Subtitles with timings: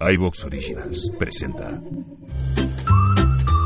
[0.00, 1.78] iVox Originals presenta.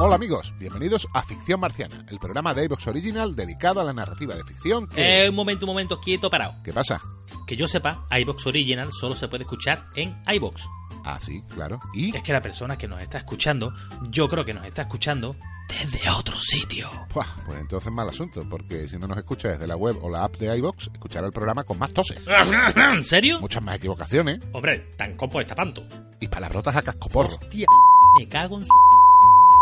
[0.00, 4.34] Hola amigos, bienvenidos a Ficción Marciana, el programa de iVox Original dedicado a la narrativa
[4.34, 5.26] de ficción que...
[5.26, 6.56] Eh, un momento, un momento, quieto, parado.
[6.64, 7.00] ¿Qué pasa?
[7.46, 10.68] Que yo sepa, iBox Original solo se puede escuchar en iBox.
[11.04, 11.78] Ah, sí, claro.
[11.94, 12.16] ¿Y?
[12.16, 13.72] Es que la persona que nos está escuchando,
[14.10, 15.36] yo creo que nos está escuchando
[15.68, 16.90] desde otro sitio.
[17.12, 20.24] Buah, pues entonces mal asunto, porque si no nos escucha desde la web o la
[20.24, 22.26] app de iVox, escuchará el programa con más toses.
[22.76, 23.40] ¿En serio?
[23.40, 25.86] Muchas más equivocaciones Hombre, tan copo está panto.
[26.24, 27.28] Y palabrotas a cascoporro.
[27.28, 27.66] Hostia,
[28.18, 28.70] me cago en su...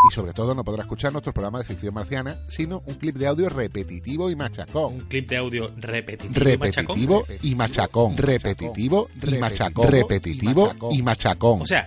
[0.04, 3.28] Y sobre todo no podrá escuchar nuestro programa de ficción marciana, sino un clip de
[3.28, 4.94] audio repetitivo y machacón.
[4.94, 6.96] Un clip de audio repetitivo, y machacón.
[6.96, 8.16] Repetitivo y machacón.
[8.16, 9.88] Repetitivo y machacón.
[9.88, 11.62] Repetitivo y machacón.
[11.62, 11.86] O sea,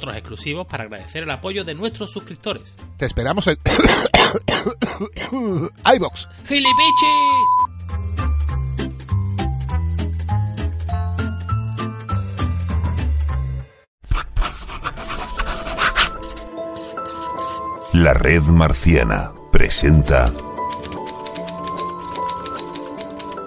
[0.09, 2.75] exclusivos para agradecer el apoyo de nuestros suscriptores.
[2.97, 3.57] Te esperamos en
[5.95, 6.27] iVox.
[6.47, 7.71] ¡Gilipichis!
[17.93, 20.31] La Red Marciana presenta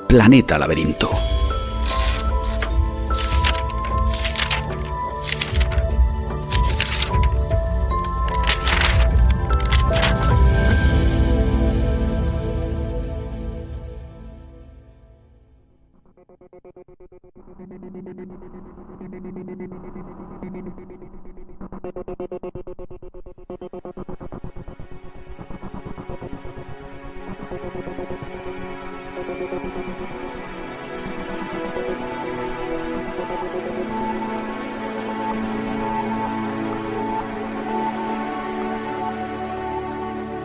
[0.06, 1.33] Planeta Laberinto.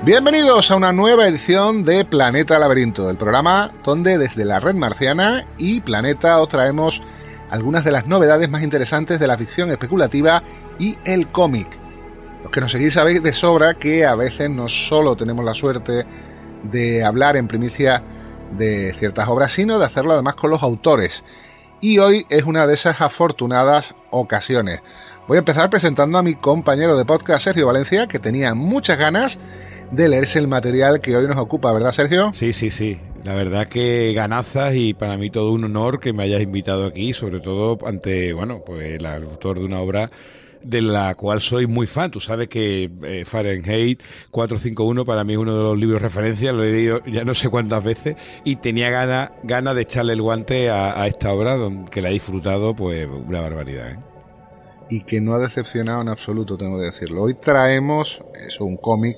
[0.09, 5.45] Bienvenidos a una nueva edición de Planeta Laberinto, el programa donde desde la red marciana
[5.59, 7.03] y Planeta os traemos
[7.51, 10.41] algunas de las novedades más interesantes de la ficción especulativa
[10.79, 11.67] y el cómic.
[12.41, 16.07] Los que nos seguís sabéis de sobra que a veces no solo tenemos la suerte
[16.63, 18.01] de hablar en primicia
[18.57, 21.23] de ciertas obras, sino de hacerlo además con los autores.
[21.81, 24.81] Y hoy es una de esas afortunadas ocasiones.
[25.27, 29.39] Voy a empezar presentando a mi compañero de podcast, Sergio Valencia, que tenía muchas ganas
[29.91, 32.31] de leerse el material que hoy nos ocupa, ¿verdad, Sergio?
[32.33, 32.99] Sí, sí, sí.
[33.23, 37.13] La verdad que ganazas y para mí todo un honor que me hayas invitado aquí,
[37.13, 40.09] sobre todo ante, bueno, pues el autor de una obra
[40.61, 42.11] de la cual soy muy fan.
[42.11, 44.01] Tú sabes que eh, Fahrenheit
[44.31, 47.49] 451 para mí es uno de los libros referencia, lo he leído ya no sé
[47.49, 51.57] cuántas veces y tenía ganas gana de echarle el guante a, a esta obra
[51.91, 53.91] que la he disfrutado pues una barbaridad.
[53.91, 53.99] ¿eh?
[54.89, 57.23] y que no ha decepcionado en absoluto, tengo que decirlo.
[57.23, 59.17] Hoy traemos eso, un cómic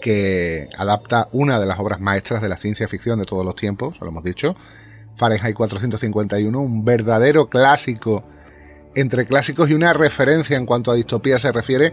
[0.00, 3.96] que adapta una de las obras maestras de la ciencia ficción de todos los tiempos,
[4.00, 4.56] lo hemos dicho,
[5.16, 8.24] Fahrenheit 451, un verdadero clásico
[8.94, 11.92] entre clásicos y una referencia en cuanto a distopía se refiere,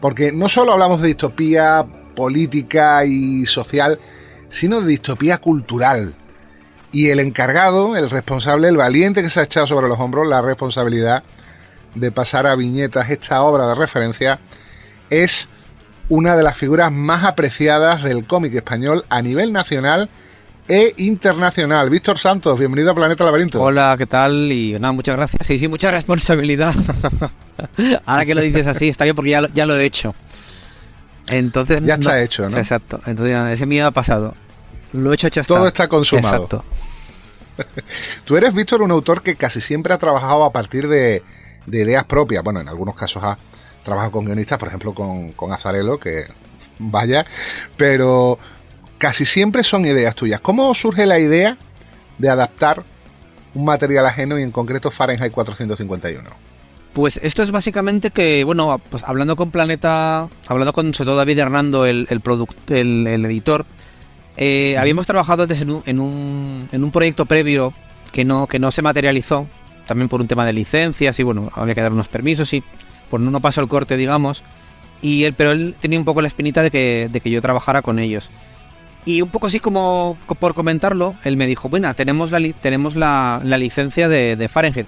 [0.00, 3.98] porque no solo hablamos de distopía política y social,
[4.50, 6.14] sino de distopía cultural.
[6.90, 10.40] Y el encargado, el responsable, el valiente que se ha echado sobre los hombros la
[10.40, 11.22] responsabilidad
[11.94, 14.40] de pasar a viñetas esta obra de referencia,
[15.10, 15.48] es
[16.08, 20.08] una de las figuras más apreciadas del cómic español a nivel nacional
[20.66, 21.90] e internacional.
[21.90, 23.60] Víctor Santos, bienvenido a Planeta Laberinto.
[23.60, 24.50] Hola, ¿qué tal?
[24.50, 25.46] Y nada, muchas gracias.
[25.46, 26.74] Sí, sí, mucha responsabilidad.
[28.06, 30.14] Ahora que lo dices así, está bien porque ya lo, ya lo he hecho.
[31.28, 32.56] Entonces, Ya está hecho, ¿no?
[32.56, 33.00] Exacto.
[33.04, 34.34] Entonces, ese miedo ha pasado.
[34.92, 36.44] Lo he hecho, hecho Todo está consumado.
[36.44, 36.64] Exacto.
[38.24, 41.22] Tú eres, Víctor, un autor que casi siempre ha trabajado a partir de,
[41.66, 42.42] de ideas propias.
[42.42, 43.36] Bueno, en algunos casos ha
[43.88, 46.24] trabajado con guionistas, por ejemplo, con, con Azarelo, que
[46.78, 47.24] vaya,
[47.76, 48.38] pero
[48.98, 50.40] casi siempre son ideas tuyas.
[50.40, 51.56] ¿Cómo surge la idea
[52.18, 52.84] de adaptar
[53.54, 56.28] un material ajeno y en concreto Fahrenheit 451?
[56.92, 61.86] Pues esto es básicamente que, bueno, pues hablando con Planeta, hablando con sobre David Hernando,
[61.86, 63.64] el, el, product- el, el editor,
[64.36, 67.72] eh, habíamos trabajado antes en un, en, un, en un proyecto previo
[68.12, 69.46] que no, que no se materializó,
[69.86, 72.62] también por un tema de licencias y bueno, había que dar unos permisos y
[73.10, 74.42] por no pasó el corte, digamos.
[75.02, 77.82] Y él, pero él tenía un poco la espinita de que, de que yo trabajara
[77.82, 78.28] con ellos.
[79.06, 82.96] Y un poco así como co- por comentarlo, él me dijo, bueno, tenemos la, tenemos
[82.96, 84.86] la, la licencia de, de Fahrenheit.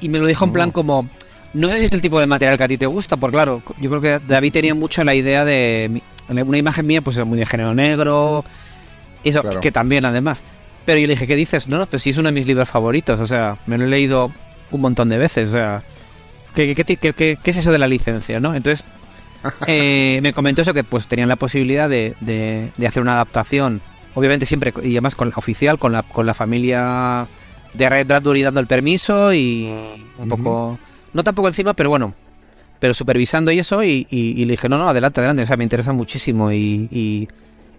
[0.00, 1.08] Y me lo dijo en plan como,
[1.52, 3.62] No sé si es el tipo de material que a ti te gusta, porque claro,
[3.80, 7.46] yo creo que David tenía mucho la idea de una imagen mía, pues muy de
[7.46, 8.44] género negro,
[9.24, 9.60] eso Claro.
[9.60, 10.42] que también además.
[10.86, 11.66] Pero yo le dije, ¿qué dices?
[11.68, 13.88] No, no, pero sí es uno de mis libros favoritos, o sea, me lo he
[13.88, 14.32] leído
[14.70, 15.82] un montón de veces, o sea,
[16.54, 18.54] ¿qué, qué, qué- qué- es eso de la licencia, no?
[18.54, 18.84] Entonces,
[19.66, 23.80] eh, me comentó eso, que pues tenían la posibilidad de, de- de hacer una adaptación,
[24.14, 27.26] obviamente siempre, y además con la oficial, con la, con la familia
[27.74, 29.68] de Ray Bradbury dando el permiso y
[30.18, 30.78] un poco,
[31.12, 32.14] no tampoco encima, pero bueno,
[32.78, 35.56] pero supervisando y eso, y, y- y le dije, no, no, adelante, adelante, o sea,
[35.56, 36.88] me interesa muchísimo y,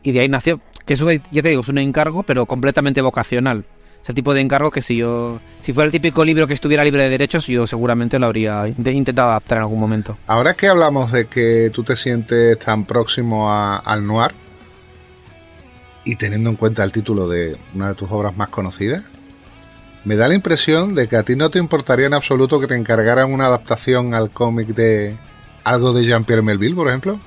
[0.04, 0.96] y, de ahí nació, que
[1.32, 3.66] ya te digo, es un encargo, pero completamente vocacional.
[4.06, 6.84] Es el tipo de encargo que si yo, si fuera el típico libro que estuviera
[6.84, 10.16] libre de derechos, yo seguramente lo habría int- intentado adaptar en algún momento.
[10.28, 14.30] Ahora que hablamos de que tú te sientes tan próximo a- al noir
[16.04, 19.02] y teniendo en cuenta el título de una de tus obras más conocidas,
[20.04, 22.76] me da la impresión de que a ti no te importaría en absoluto que te
[22.76, 25.16] encargaran una adaptación al cómic de
[25.64, 27.20] algo de Jean-Pierre Melville, por ejemplo.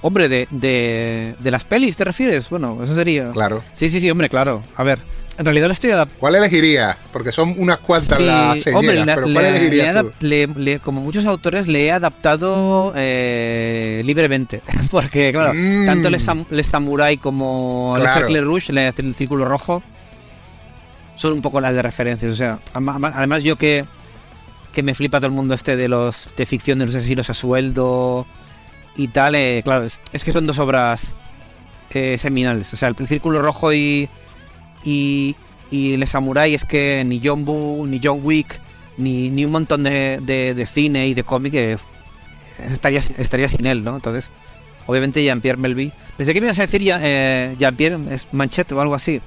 [0.00, 2.48] Hombre, de, de, de las pelis, ¿te refieres?
[2.48, 3.30] Bueno, eso sería...
[3.32, 3.62] Claro.
[3.74, 4.62] Sí, sí, sí, hombre, claro.
[4.76, 4.98] A ver,
[5.38, 6.20] en realidad lo estoy adaptando.
[6.20, 6.96] ¿Cuál elegirías?
[7.12, 10.58] Porque son unas cuantas las señeras, hombre, pero ¿cuál le- elegirías le tú?
[10.60, 14.60] le- como muchos autores, le he adaptado eh, libremente.
[14.90, 15.86] Porque, claro, Mm.
[15.86, 16.18] tanto el,
[16.50, 18.20] el Samurai como el Claro.
[18.20, 19.82] Cercle Rouge, el Círculo Rojo,
[21.16, 22.32] son un poco las de referencias.
[22.32, 23.84] O sea, además yo que,
[24.72, 27.34] que me flipa todo el mundo este de los de ficción de los asesinos a
[27.34, 28.26] sueldo
[28.96, 31.14] y tal, eh, claro, es, es que son dos obras
[31.90, 32.72] eh, seminales.
[32.72, 34.08] O sea, el Círculo Rojo y,
[34.84, 35.34] y,
[35.70, 38.58] y el Samurai es que ni John Woo, ni John Wick,
[38.96, 41.76] ni, ni un montón de, de, de cine y de cómic eh,
[42.70, 43.94] estaría, estaría sin él, ¿no?
[43.96, 44.28] Entonces,
[44.86, 45.92] obviamente Jean-Pierre Melville.
[46.16, 49.20] Pensé que me ibas a decir eh, Jean-Pierre es Manchette o algo así.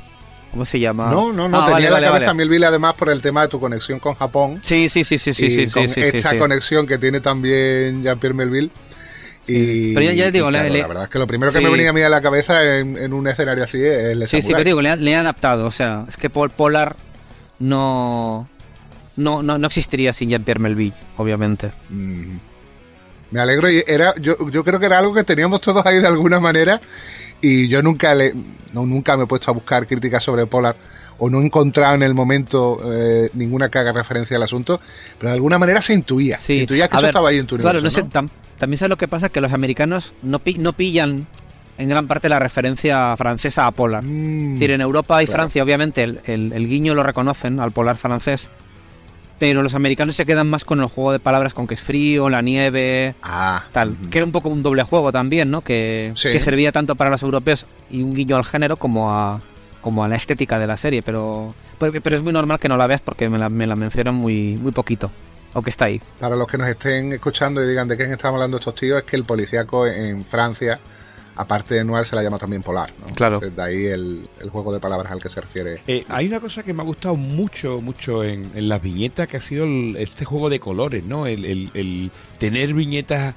[0.52, 1.10] ¿Cómo se llama?
[1.12, 2.38] No, no, no, Ah, tenía vale, la vale, cabeza vale.
[2.38, 4.62] Melville además por el tema de tu conexión con Japón.
[4.64, 8.72] Sí, sí, sí, sí, sí, y sí, sí, esta conexión que tiene también Jean-Pierre Melville.
[9.48, 11.60] Y, Pero ya- ya digo, le- claro, le- la verdad es que lo primero que
[11.62, 14.42] me venía a mí a la cabeza en, en un escenario así es el Sí,
[14.42, 15.66] sí, pero digo, le, han- le han adaptado.
[15.66, 16.96] O sea, es que Pol- Polar
[17.60, 18.48] no,
[19.18, 21.72] no, no, no existiría sin Jean-Pierre Melville, obviamente.
[21.90, 22.38] Mm.
[23.32, 26.08] Me alegro y era yo, yo creo que era algo que teníamos todos ahí de
[26.08, 26.80] alguna manera
[27.42, 28.34] y yo nunca le
[28.74, 30.76] no, nunca me he puesto a buscar críticas sobre Polar
[31.18, 34.80] o no he encontrado en el momento eh, ninguna que haga referencia al asunto,
[35.18, 37.40] pero de alguna manera se intuía, se Sí, intuía que a eso ver, estaba ahí
[37.40, 38.12] en tu Claro, universo, no sé,
[38.58, 41.28] también sabes lo que pasa, que los americanos no, pi- no pillan
[41.78, 44.04] en gran parte la referencia francesa a Polar.
[44.04, 45.40] Mm, Es decir, en Europa y claro.
[45.40, 48.50] Francia, obviamente, el, el- el guiño lo reconocen al polar francés,
[49.40, 52.30] pero los americanos se quedan más con el juego de palabras con que es frío,
[52.30, 53.96] la nieve, ah, tal.
[54.10, 55.60] Que era un poco un doble juego también, ¿no?
[55.62, 56.32] Que, Sí.
[56.32, 59.42] que servía tanto para los europeos y un guiño al género como a,
[59.82, 62.78] como a la estética de la serie, pero, pero, pero es muy normal que no
[62.78, 65.12] la veas porque me la, me la mencionan muy, muy poquito,
[65.56, 66.00] aunque está ahí.
[66.20, 69.04] Para los que nos estén escuchando y digan de quién estamos hablando estos tíos, es
[69.06, 70.80] que el policíaco en Francia,
[71.38, 72.94] aparte de noir, se la llama también polar.
[73.00, 73.08] ¿no?
[73.16, 73.36] Claro.
[73.38, 75.82] Entonces, de ahí el, el juego de palabras al que se refiere.
[75.88, 79.38] Eh, hay una cosa que me ha gustado mucho, mucho en, en las viñetas, que
[79.38, 81.26] ha sido el- este juego de colores, ¿no?
[81.26, 83.34] El, el- el tener viñetas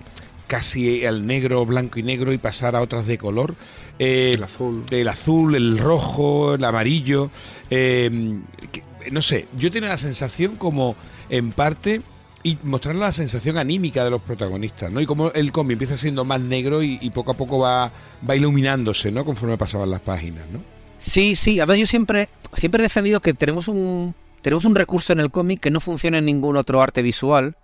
[0.46, 3.54] casi al negro, blanco y negro y pasar a otras de color.
[3.98, 4.84] Eh, El azul.
[4.90, 7.30] El azul, el rojo, el amarillo.
[7.70, 8.38] eh,
[8.72, 10.96] que- no sé, yo tengo la sensación como,
[11.28, 12.02] en parte,
[12.42, 15.00] y mostrar la sensación anímica de los protagonistas, ¿no?
[15.00, 17.90] Y como el cómic empieza siendo más negro y, poco a poco va,
[18.28, 19.24] va iluminándose, ¿no?
[19.24, 20.60] Conforme pasaban las páginas, ¿no?
[20.98, 25.20] Sí, sí, a yo siempre, siempre he defendido que tenemos un, tenemos un recurso en
[25.20, 27.56] el cómic que no funciona en ningún otro arte visual.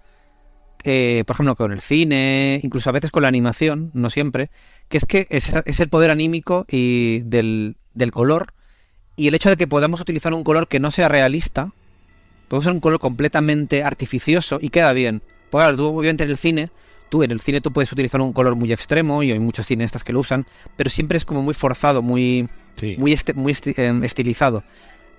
[0.84, 4.50] eh, por ejemplo, con el cine, incluso a veces con la animación, no siempre,
[4.88, 8.53] que es que es, es el poder anímico y del, del color
[9.16, 11.72] y el hecho de que podamos utilizar un color que no sea realista,
[12.48, 15.22] podemos usar un color completamente artificioso y queda bien.
[15.50, 16.70] Porque claro, tú obviamente en el cine,
[17.08, 20.02] tú en el cine tú puedes utilizar un color muy extremo y hay muchos cineastas
[20.04, 22.96] que lo usan, pero siempre es como muy forzado, muy Sí.
[22.98, 24.64] muy, este- muy esti- em, estilizado.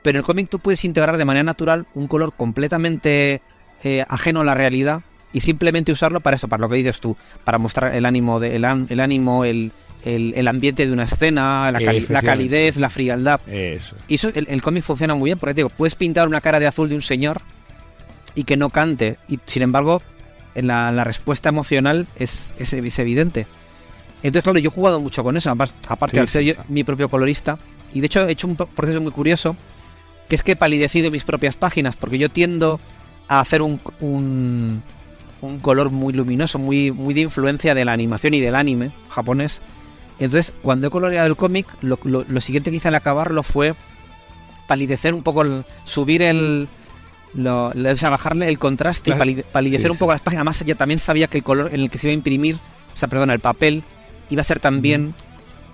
[0.01, 3.41] Pero en el cómic tú puedes integrar de manera natural un color completamente
[3.83, 7.15] eh, ajeno a la realidad y simplemente usarlo para eso, para lo que dices tú,
[7.43, 9.71] para mostrar el ánimo, de, el, el ánimo, el,
[10.05, 13.41] el- el ambiente de una escena, la, cali- la calidez, la frialdad.
[13.49, 13.95] Eso.
[14.07, 16.59] Y eso, el, el cómic funciona muy bien, porque te digo, puedes pintar una cara
[16.59, 17.41] de azul de un señor
[18.35, 20.01] y que no cante, y sin embargo,
[20.55, 23.47] en la, la respuesta emocional es, es, es evidente.
[24.23, 26.53] Entonces, claro, yo he jugado mucho con eso, apar- aparte Sí, al ser sí, yo
[26.53, 26.59] sí.
[26.69, 27.57] mi propio colorista,
[27.93, 29.55] y de hecho he hecho un pro- proceso muy curioso,
[30.29, 32.79] que es que he palidecido mis propias páginas, porque yo tiendo
[33.27, 34.81] a hacer un, un,
[35.41, 39.61] un color muy luminoso, muy, muy de influencia de la animación y del anime japonés.
[40.19, 43.75] Entonces, cuando he coloreado el cómic, lo, lo- lo siguiente que hice al acabarlo fue
[44.67, 46.67] palidecer un poco, el- subir el,
[47.33, 49.17] lo, o sea, bajarle el contraste Claro.
[49.29, 50.15] y pali- palidecer Sí, un poco sí.
[50.15, 50.41] las páginas.
[50.41, 52.55] Además, ya también sabía que el color en el que se iba a imprimir,
[52.93, 53.83] o sea, perdona, el papel,
[54.29, 55.13] iba a ser también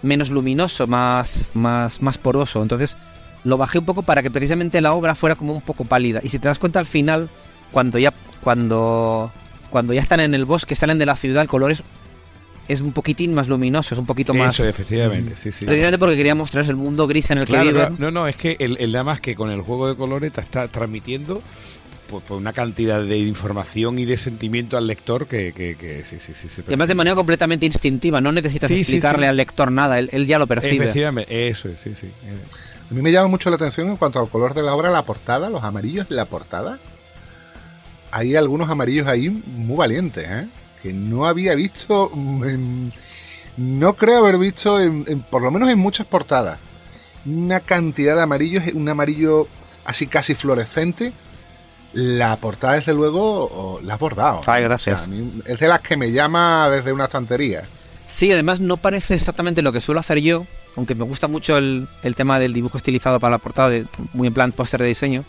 [0.02, 2.62] menos luminoso, más, más, más poroso.
[2.64, 2.98] Entonces,
[3.44, 6.20] lo bajé un poco para que precisamente la obra fuera como un poco pálida.
[6.24, 7.30] Y si te das cuenta al final,
[7.72, 8.12] cuando ya,
[8.44, 9.32] cuando,
[9.70, 11.84] cuando ya están en el bosque, salen de la ciudad, el color es,
[12.68, 14.54] es un poquitín más luminoso, es un poquito más.
[14.54, 15.66] Eso, efectivamente, sí, sí.
[15.66, 17.88] Precisamente porque quería mostrar el mundo gris en el Claro, que viven.
[17.96, 18.12] claro.
[18.12, 20.42] No, no, es que el, el nada más que con el juego de colores te
[20.42, 21.42] está transmitiendo
[22.10, 26.18] pues, pues una cantidad de información y de sentimiento al lector que, que, que sí,
[26.20, 26.50] sí, sí.
[26.50, 29.30] se Y además de manera completamente instintiva, no necesitas Sí, explicarle sí.
[29.30, 30.76] al lector nada, él, él ya lo percibe.
[30.86, 32.08] Efectivamente, eso es, sí, sí.
[32.90, 35.04] A mí me llama mucho la atención en cuanto al color de la obra, la
[35.04, 36.80] portada, los amarillos de la portada.
[38.12, 40.48] Hay algunos amarillos ahí muy valientes, ¿eh?
[40.84, 42.94] Que no había visto, mm, en-
[43.58, 46.58] no creo haber visto, en- en- por lo menos en muchas portadas,
[47.26, 49.48] una cantidad de amarillos, un amarillo
[49.86, 51.14] así casi fluorescente.
[51.94, 54.42] La portada, desde luego, oh, la has bordado.
[54.48, 55.02] Ay, gracias.
[55.02, 57.64] O sea, a mí es de las que me llama desde una estantería.
[58.08, 60.46] Sí, además no parece exactamente lo que suelo hacer yo,
[60.78, 64.28] aunque me gusta mucho el, el tema del dibujo estilizado para la portada, de- muy
[64.28, 65.26] en plan póster de diseño.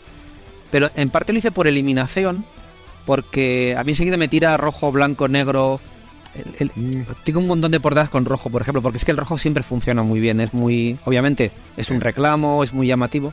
[0.71, 2.45] Pero en parte lo hice por eliminación,
[3.05, 5.79] porque a mí enseguida me tira rojo, blanco, negro.
[6.35, 7.05] el- el- Mm.
[7.23, 9.61] tengo un montón de portadas con rojo, por ejemplo, porque es que el rojo siempre
[9.61, 10.39] funciona muy bien.
[10.41, 11.93] Es muy, obviamente, es Sí.
[11.93, 13.31] un reclamo, es muy llamativo.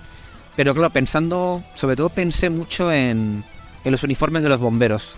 [0.54, 3.42] Pero claro, pensando, sobre todo pensé mucho en,
[3.84, 5.14] en los uniformes de los bomberos,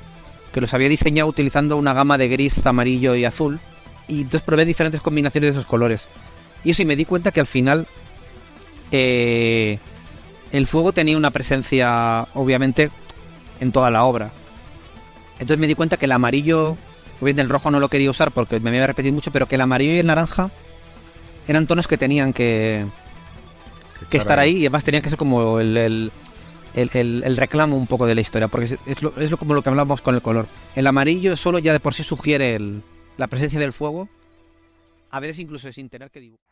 [0.54, 3.58] que los había diseñado utilizando una gama de gris, amarillo y azul.
[4.06, 6.06] Y entonces probé diferentes combinaciones de esos colores.
[6.62, 7.88] Y eso, y me di cuenta que al final
[8.92, 9.78] eh,
[10.52, 12.90] el fuego tenía una presencia, obviamente,
[13.60, 14.30] en toda la obra.
[15.42, 16.76] Entonces me di cuenta que el amarillo,
[17.20, 19.60] obviamente el rojo no lo quería usar porque me había repetido mucho, pero que el
[19.60, 20.50] amarillo y el naranja
[21.48, 22.86] eran tonos que tenían que,
[24.08, 26.12] que estar ahí y además tenían que ser como el, el,
[26.94, 29.62] el- reclamo un poco de la historia, porque es, es lo, es lo como lo
[29.62, 30.46] que hablamos con el color.
[30.76, 32.58] El amarillo solo ya de por sí sugiere
[33.18, 34.08] la presencia del fuego,
[35.10, 36.51] a veces incluso sin tener que dibujar.